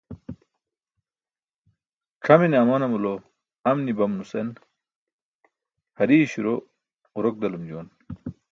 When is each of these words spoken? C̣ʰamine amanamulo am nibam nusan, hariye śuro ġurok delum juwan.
C̣ʰamine 2.23 2.57
amanamulo 2.63 3.13
am 3.69 3.77
nibam 3.85 4.11
nusan, 4.17 4.47
hariye 5.97 6.25
śuro 6.31 6.53
ġurok 7.13 7.35
delum 7.41 7.63
juwan. 7.69 7.87